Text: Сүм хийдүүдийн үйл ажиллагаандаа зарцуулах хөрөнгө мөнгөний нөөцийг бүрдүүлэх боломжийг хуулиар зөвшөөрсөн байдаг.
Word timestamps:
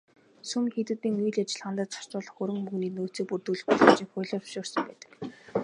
Сүм 0.49 0.63
хийдүүдийн 0.73 1.21
үйл 1.25 1.41
ажиллагаандаа 1.43 1.87
зарцуулах 1.93 2.35
хөрөнгө 2.37 2.59
мөнгөний 2.61 2.91
нөөцийг 2.93 3.25
бүрдүүлэх 3.29 3.65
боломжийг 3.67 4.09
хуулиар 4.11 4.41
зөвшөөрсөн 4.43 4.83
байдаг. 4.87 5.11